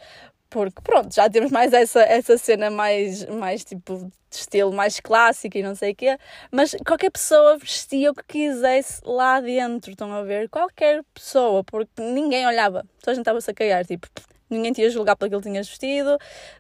[0.49, 5.58] Porque pronto, já temos mais essa, essa cena mais, mais tipo de estilo mais clássico
[5.58, 6.17] e não sei o quê,
[6.52, 10.49] mas qualquer pessoa vestia o que quisesse lá dentro, estão a ver?
[10.49, 14.08] Qualquer pessoa, porque ninguém olhava, só a gente estava-se a cagar, tipo,
[14.50, 16.18] ninguém te ia julgar pelo que ele tinhas vestido,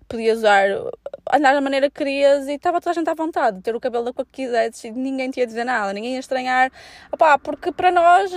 [0.07, 0.67] podias usar,
[1.31, 4.05] andar da maneira que querias e estava toda a gente à vontade, ter o cabelo
[4.05, 6.71] da cor que quisesse e ninguém te ia dizer nada, ninguém ia estranhar,
[7.11, 8.31] opá, porque para nós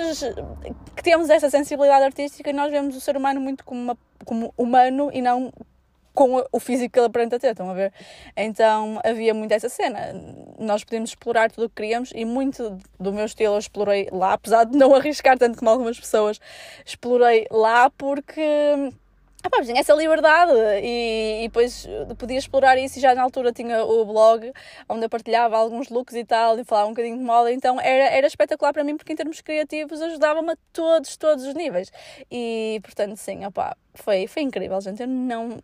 [0.97, 5.11] que temos essa sensibilidade artística, nós vemos o ser humano muito como, uma, como humano
[5.13, 5.53] e não
[6.15, 7.93] com o físico que ele aparenta ter, estão a ver?
[8.37, 9.99] Então havia muito essa cena.
[10.59, 14.35] Nós podíamos explorar tudo o que queríamos e muito do meu estilo eu explorei lá,
[14.35, 16.41] apesar de não arriscar tanto como algumas pessoas,
[16.85, 18.93] explorei lá porque
[19.45, 20.53] ah, pá, tinha essa liberdade
[20.83, 24.53] e, e, depois podia explorar isso e já na altura tinha o blog
[24.89, 28.05] onde eu partilhava alguns looks e tal e falava um bocadinho de moda, então era,
[28.05, 31.91] era espetacular para mim porque em termos criativos ajudava-me a todos, todos os níveis.
[32.31, 35.59] E portanto sim, opá, foi, foi incrível gente, eu não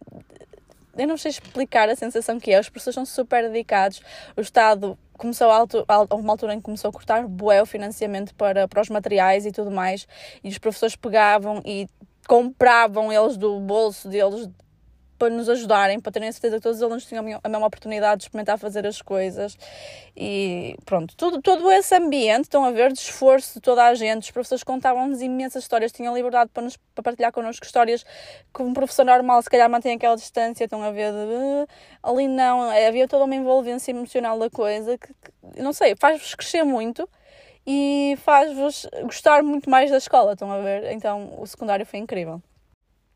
[0.97, 4.03] eu não sei explicar a sensação que é, os professores são super dedicados,
[4.37, 8.35] o Estado começou a houve uma altura em que começou a cortar bué o financiamento
[8.35, 10.09] para, para os materiais e tudo mais,
[10.43, 11.89] e os professores pegavam e
[12.29, 14.49] compravam eles do bolso deles
[15.19, 18.25] para nos ajudarem, para terem certeza que todos os alunos tinham a mesma oportunidade de
[18.27, 19.59] experimentar fazer as coisas.
[20.17, 24.25] E pronto, todo, todo esse ambiente, estão a ver, de esforço de toda a gente.
[24.25, 28.05] Os professores contavam-nos imensas histórias, tinham liberdade para, nos, para partilhar connosco histórias
[28.55, 30.65] que um professor normal, se calhar, mantém aquela distância.
[30.65, 31.67] Estão a ver, de, uh,
[32.03, 36.63] ali não, havia toda uma envolvência emocional da coisa que, que não sei, faz-vos crescer
[36.63, 37.09] muito
[37.71, 40.91] e faz-vos gostar muito mais da escola, estão a ver?
[40.91, 42.43] Então o secundário foi incrível.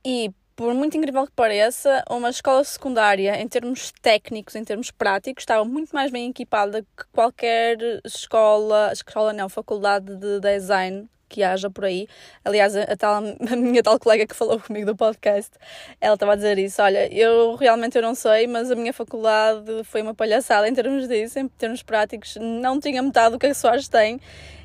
[0.05, 5.41] E por muito incrível que pareça, uma escola secundária, em termos técnicos, em termos práticos,
[5.41, 11.71] estava muito mais bem equipada que qualquer escola, escola não, faculdade de design que haja
[11.71, 12.07] por aí.
[12.45, 13.15] Aliás, a, tal,
[13.51, 15.51] a minha tal colega que falou comigo do podcast,
[15.99, 16.83] ela estava a dizer isso.
[16.83, 21.09] Olha, eu realmente eu não sei, mas a minha faculdade foi uma palhaçada em termos
[21.09, 24.21] disso, em termos práticos, não tinha metade do que a Soares tem.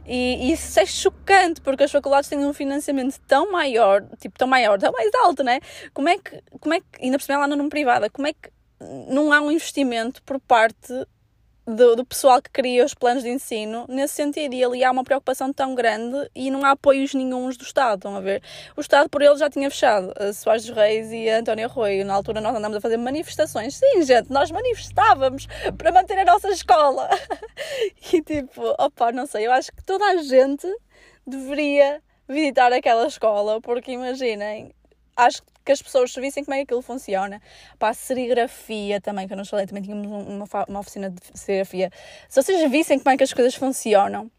[0.06, 4.48] E, e isso é chocante, porque as faculdades têm um financiamento tão maior, tipo, tão
[4.48, 5.60] maior, tão mais alto, né?
[5.94, 8.50] Como é que, como é que ainda por cima lá numa privada, como é que
[9.10, 10.94] não há um investimento por parte
[11.68, 14.54] do, do, pessoal que cria os planos de ensino nesse sentido.
[14.54, 17.98] E ali há uma preocupação tão grande e não há apoios nenhums do Estado.
[17.98, 18.42] Estão a ver?
[18.78, 22.06] O Estado por ele já tinha fechado a Soares dos Reis e a António Arroio.
[22.06, 23.76] Na altura nós andamos a fazer manifestações.
[23.76, 27.10] Sim, gente, nós manifestávamos para manter a nossa escola.
[28.14, 30.68] e tipo, opa, não sei, eu acho que toda a gente
[31.26, 34.74] deveria visitar aquela escola, porque imaginem,
[35.16, 37.42] acho que as pessoas vissem como é que aquilo funciona.
[37.78, 41.92] Para a serigrafia também, que eu não falei, também tínhamos uma, uma oficina de serigrafia.
[42.30, 44.32] Se vocês vissem como é que as coisas funcionam,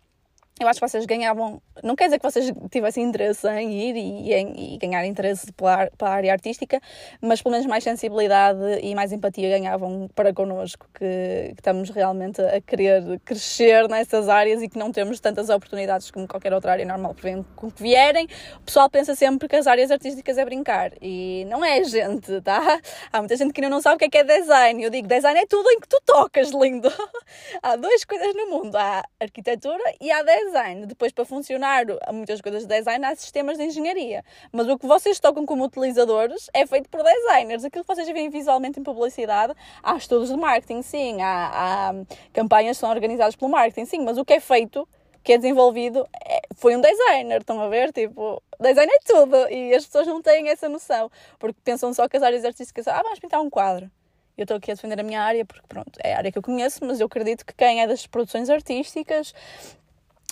[0.61, 1.63] eu acho que vocês ganhavam.
[1.83, 5.89] Não quer dizer que vocês tivessem interesse em ir e, em, e ganhar interesse pela,
[5.97, 6.81] pela área artística,
[7.21, 12.41] mas pelo menos mais sensibilidade e mais empatia ganhavam para connosco, que, que, estamos realmente
[12.41, 16.85] a querer crescer nessas áreas e que não temos tantas oportunidades como qualquer outra área
[16.85, 17.15] normal.
[17.55, 20.93] Com que vierem, o pessoal pensa sempre que as áreas artísticas é brincar.
[21.01, 22.81] E não é, gente, tá?
[23.13, 24.83] Há muita gente que ainda não sabe o que é, que é design.
[24.83, 26.91] Eu digo, design é tudo em que tu tocas, lindo.
[27.63, 30.87] há duas coisas no mundo: há arquitetura e há design design.
[30.87, 34.25] Depois, para funcionar muitas coisas de design, há sistemas de engenharia.
[34.53, 37.65] Mas o que vocês tocam como utilizadores é feito por designers.
[37.65, 41.51] Aquilo que vocês veem visualmente em publicidade, há estudos de marketing, sim, há,
[41.91, 41.95] há
[42.33, 44.89] campanhas que são organizadas pelo marketing, sim, mas o que é feito
[45.23, 47.93] que é desenvolvido é, foi um designer, estão a ver?
[47.93, 52.17] Tipo, design é tudo e as pessoas não têm essa noção porque pensam só que
[52.17, 53.91] as áreas artísticas ah, vamos pintar um quadro.
[54.39, 56.43] Eu estou aqui a defender a minha área porque, pronto, é a área que eu
[56.43, 59.35] conheço, mas eu acredito que quem é das produções artísticas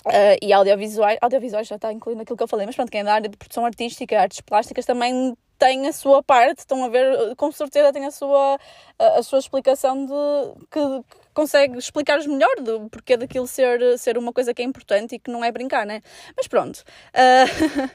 [0.07, 3.03] Uh, e audiovisuais, audiovisuais já está incluído naquilo que eu falei, mas pronto, quem é
[3.03, 7.35] da área de produção artística, artes plásticas também tem a sua parte, estão a ver,
[7.35, 8.57] com certeza tem a sua,
[8.97, 14.17] a, a sua explicação de que, que consegue explicar-vos melhor do porquê daquilo ser, ser
[14.17, 16.01] uma coisa que é importante e que não é brincar, né?
[16.35, 16.83] Mas pronto.
[17.13, 17.89] Uh,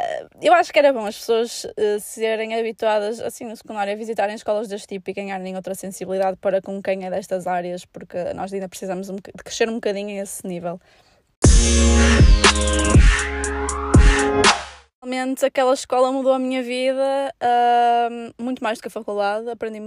[0.40, 4.34] eu acho que era bom as pessoas uh, serem habituadas, assim, no secundário, a visitarem
[4.34, 8.52] escolas deste tipo e ganharem outra sensibilidade para com quem é destas áreas, porque nós
[8.52, 10.80] ainda precisamos de crescer um bocadinho a esse nível.
[15.04, 19.48] Realmente aquela escola mudou a minha vida uh, muito mais do que a faculdade.
[19.50, 19.78] Aprendi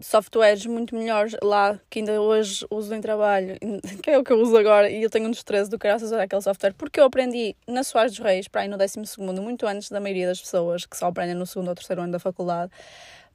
[0.00, 3.56] softwares muito melhores lá que ainda hoje uso em trabalho,
[4.02, 6.22] que é o que eu uso agora, e eu tenho um estresse do graças a
[6.22, 9.66] aquele software, porque eu aprendi na Soares dos Reis, para aí no 12 segundo, muito
[9.66, 12.70] antes da maioria das pessoas que só aprendem no segundo ou terceiro ano da faculdade.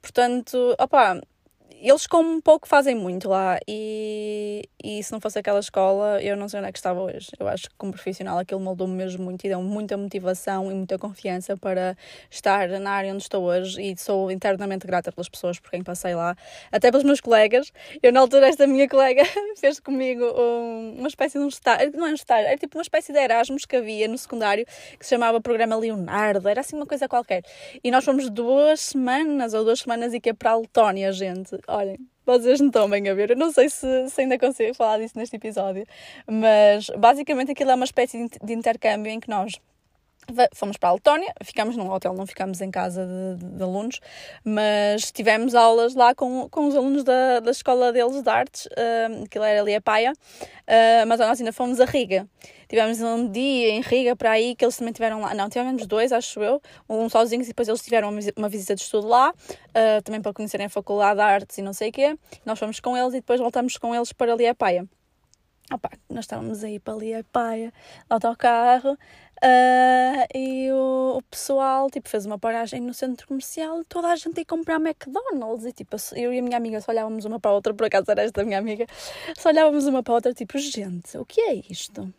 [0.00, 1.20] Portanto, opá,
[1.80, 6.36] eles com um pouco fazem muito lá e, e se não fosse aquela escola eu
[6.36, 7.28] não sei onde é que estava hoje.
[7.38, 10.98] Eu acho que como profissional aquilo moldou-me mesmo muito e deu muita motivação e muita
[10.98, 11.96] confiança para
[12.30, 16.14] estar na área onde estou hoje e sou internamente grata pelas pessoas por quem passei
[16.14, 16.36] lá,
[16.72, 17.72] até pelos meus colegas.
[18.02, 19.22] Eu na altura esta minha colega
[19.56, 22.82] fez comigo um, uma espécie de um estágio, não é um estágio, era tipo uma
[22.82, 24.64] espécie de Erasmus que havia no secundário
[24.98, 27.42] que se chamava Programa Leonardo, era assim uma coisa qualquer.
[27.84, 31.56] E nós fomos duas semanas ou duas semanas e que é para a Letónia, gente
[31.68, 33.30] olhem, vocês não estão bem a ver.
[33.30, 35.86] Eu não sei se, se ainda consigo falar disso neste episódio,
[36.26, 39.60] mas basicamente aquilo é uma espécie de intercâmbio em que nós
[40.54, 44.00] fomos para a Letónia, ficámos num hotel, não ficámos em casa de, de, de, alunos,
[44.44, 49.24] mas tivemos aulas lá com, com os alunos da, da escola deles de artes, uh,
[49.24, 52.28] aquilo era ali a Paia, uh, mas nós ainda fomos a Riga.
[52.68, 56.12] Tivemos um dia em Riga para aí que eles também tiveram lá, não, tivemos dois,
[56.12, 60.20] acho eu, um sozinhos e depois eles tiveram uma visita de estudo lá, uh, também
[60.20, 62.18] para conhecerem a Faculdade de Artes e não sei o quê.
[62.44, 64.86] Nós fomos com eles e depois voltamos com eles para ali a Paia.
[65.72, 67.72] Opa, nós estávamos aí para ali a Paia,
[68.08, 68.96] autocarro,
[69.42, 74.16] Uh, e o, o, pessoal tipo, fez uma paragem no centro comercial e toda a
[74.16, 75.66] gente ia comprar McDonald's.
[75.66, 78.10] E tipo, eu e a minha amiga só olhávamos uma para a outra, por acaso
[78.10, 78.86] era esta minha amiga,
[79.36, 82.12] só olhávamos uma para a outra, tipo, gente, o que é isto?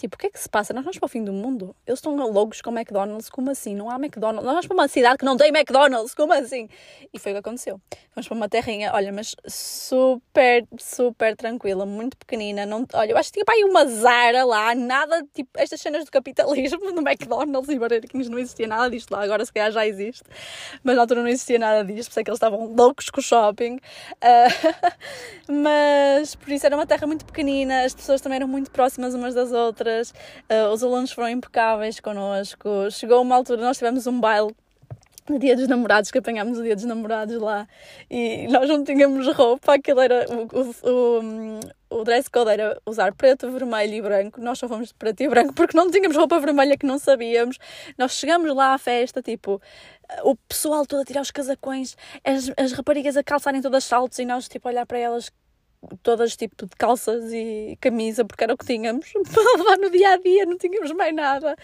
[0.00, 0.72] Tipo, o que é que se passa?
[0.72, 1.76] Nós vamos para o fim do mundo?
[1.86, 3.28] Eles estão loucos com McDonald's?
[3.28, 3.74] Como assim?
[3.74, 4.46] Não há McDonald's?
[4.46, 6.14] Nós vamos para uma cidade que não tem McDonald's?
[6.14, 6.70] Como assim?
[7.12, 7.78] E foi o que aconteceu.
[8.14, 12.64] Vamos para uma terrinha, olha, mas super, super tranquila, muito pequenina.
[12.64, 16.06] Não, olha, eu acho que tinha para aí uma Zara lá, nada, tipo, estas cenas
[16.06, 19.22] do capitalismo no McDonald's e Kings não existia nada disto lá.
[19.22, 20.24] Agora se calhar já existe,
[20.82, 23.76] mas na altura não existia nada disto, é que eles estavam loucos com o shopping.
[23.76, 29.14] Uh, mas por isso era uma terra muito pequenina, as pessoas também eram muito próximas
[29.14, 29.89] umas das outras
[30.50, 32.90] uh, os alunos foram impecáveis connosco.
[32.90, 34.54] Chegou uma altura, nós tivemos um baile
[35.30, 37.66] no dia dos namorados, que apanhámos o dia dos namorados lá
[38.10, 41.60] e nós não tínhamos roupa, aquilo era o, o,
[41.98, 45.28] o, dress code era usar preto, vermelho e branco, nós só fomos de preto e
[45.28, 47.58] branco porque não tínhamos roupa vermelha que não sabíamos.
[47.96, 49.60] Nós chegamos lá à festa, tipo,
[50.24, 54.24] o pessoal todo a tirar os casacões, as, as raparigas a calçarem todas saltos e
[54.24, 55.30] nós, tipo, a olhar para elas
[56.02, 60.10] todas tipo de calças e camisa, porque era o que tínhamos para levar no dia
[60.10, 61.56] a dia, não tínhamos mais nada.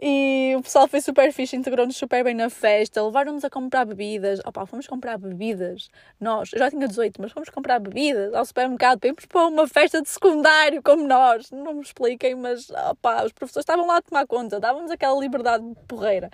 [0.00, 4.40] E o pessoal foi super fixe, integrou-nos super bem na festa, levaram-nos a comprar bebidas.
[4.44, 5.88] Opa, fomos comprar bebidas.
[6.20, 9.68] Nós, eu já tinha 18, mas fomos comprar bebidas ao supermercado para irmos para uma
[9.68, 11.50] festa de secundário como nós.
[11.50, 15.64] Não me expliquem, mas opa, os professores estavam lá a tomar conta, dávamos aquela liberdade
[15.86, 16.30] porreira.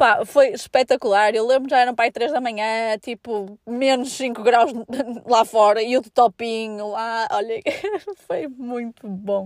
[0.00, 1.34] Pá, foi espetacular.
[1.34, 4.72] Eu lembro já eram para aí 3 da manhã, tipo, menos 5 graus
[5.28, 7.28] lá fora e o de topinho lá.
[7.30, 7.60] Olha,
[8.26, 9.44] foi muito bom.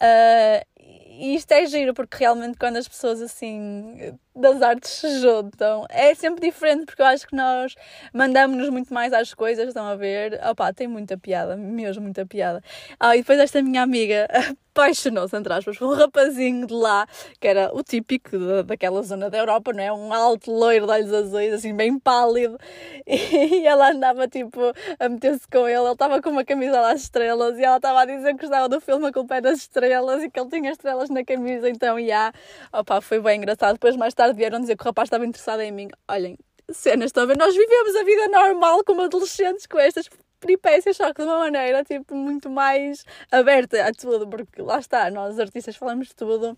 [0.00, 5.86] Uh, e isto é giro porque realmente quando as pessoas assim das artes se juntam
[5.90, 7.74] é sempre diferente porque eu acho que nós
[8.12, 10.40] mandamos-nos muito mais às coisas, estão a ver?
[10.48, 12.62] Opá, tem muita piada, mesmo muita piada.
[12.98, 14.28] Ah, e depois esta minha amiga
[14.74, 17.06] apaixonou-se, entre aspas, por um rapazinho de lá,
[17.40, 19.92] que era o típico daquela zona da Europa, não é?
[19.92, 22.58] Um alto loiro de olhos azuis, assim, bem pálido.
[23.60, 24.60] E ela andava, tipo,
[24.98, 25.80] a meter-se com ele.
[25.80, 28.80] Ele estava com uma camisola às estrelas e ela estava a dizer que gostava do
[28.80, 31.68] filme A Culpa é das Estrelas e que ele tinha estrelas na camisa.
[31.68, 32.32] Então, já, yeah,
[32.72, 33.74] opá, foi bem engraçado.
[33.74, 35.88] Depois, mais tarde, vieram dizer que o rapaz estava interessado em mim.
[36.06, 36.36] Olhem,
[36.70, 37.38] cenas, ver?
[37.38, 41.82] Nós vivemos a vida normal como adolescentes com estas peripécias, só que de uma maneira
[41.84, 46.56] tipo, muito mais aberta a tudo, porque lá está, nós artistas falamos de tudo.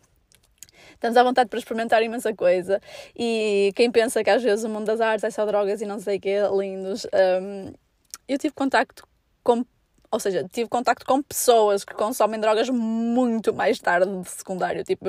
[0.95, 2.81] Estamos à vontade para experimentar imensa coisa.
[3.17, 6.01] E quem pensa que às vezes o mundo das artes é só drogas e não
[6.01, 7.07] sei o que, lindos.
[7.41, 7.73] Um,
[8.29, 9.07] eu tive contacto
[9.45, 9.65] com
[10.13, 14.85] ou seja, tive contacto com pessoas que consomem drogas muito mais tarde de secundário.
[14.85, 15.07] Tipo,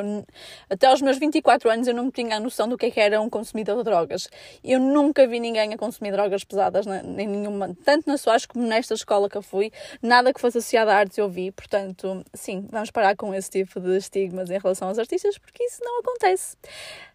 [0.69, 3.19] até aos meus 24 anos eu não tinha a noção do que, é que era
[3.19, 4.29] um consumidor de drogas.
[4.63, 8.93] Eu nunca vi ninguém a consumir drogas pesadas, nem nenhuma, tanto na SOAS como nesta
[8.93, 9.73] escola que eu fui.
[10.01, 11.51] Nada que fosse associado a artes eu vi.
[11.51, 15.81] Portanto, sim, vamos parar com esse tipo de estigmas em relação aos artistas, porque isso
[15.83, 16.55] não acontece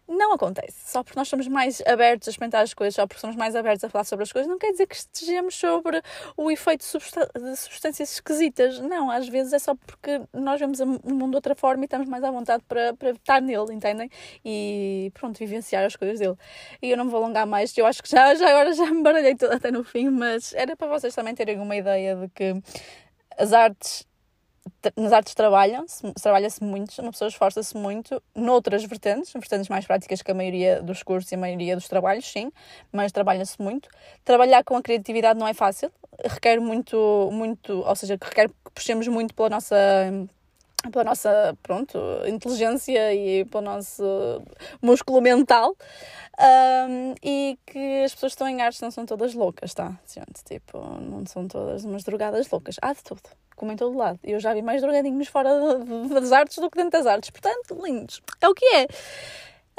[0.09, 0.91] não acontece.
[0.91, 3.83] Só porque nós somos mais abertos a experimentar as coisas, só porque somos mais abertos
[3.83, 6.01] a falar sobre as coisas, não quer dizer que estejamos sobre
[6.35, 8.79] o efeito de substâncias esquisitas.
[8.79, 12.07] Não, às vezes é só porque nós vemos o mundo de outra forma e estamos
[12.07, 14.09] mais à vontade para, para estar nele, entendem?
[14.43, 16.35] E pronto, vivenciar as coisas dele.
[16.81, 19.03] E eu não me vou alongar mais, eu acho que já, já agora já me
[19.03, 22.61] baralhei toda até no fim, mas era para vocês também terem uma ideia de que
[23.37, 24.08] as artes
[24.95, 30.31] nas artes trabalham-se, trabalha-se muito, uma pessoa esforça-se muito noutras vertentes, vertentes mais práticas que
[30.31, 32.51] a maioria dos cursos e a maioria dos trabalhos, sim,
[32.91, 33.89] mas trabalha-se muito.
[34.23, 35.91] Trabalhar com a criatividade não é fácil,
[36.25, 39.85] requer muito, muito, ou seja, requer que puxemos muito pela nossa
[40.91, 44.01] pela nossa, pronto, inteligência e pelo nosso
[44.81, 45.75] músculo mental
[46.39, 49.99] um, e que as pessoas que estão em artes não são todas loucas, tá?
[50.07, 52.77] Gente, tipo, não são todas umas drogadas loucas.
[52.81, 53.21] Há de tudo
[53.59, 54.19] como em todo lado.
[54.23, 55.49] Eu já vi mais drogadinhos fora
[56.09, 57.29] das artes do que dentro das artes.
[57.29, 58.21] Portanto, lindos.
[58.41, 58.87] É o que é.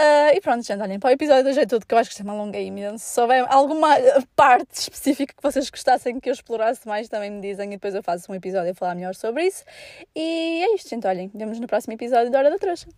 [0.00, 2.14] Uh, e pronto, gente, olhem, para o episódio hoje é tudo, que eu acho que
[2.14, 3.04] isto é uma longa imenso.
[3.04, 3.88] Se houver alguma
[4.34, 8.02] parte específica que vocês gostassem que eu explorasse mais, também me dizem e depois eu
[8.02, 9.62] faço um episódio a falar melhor sobre isso.
[10.14, 12.88] E é isto, gente, olhem, vemos no próximo episódio da Hora da Trouxa.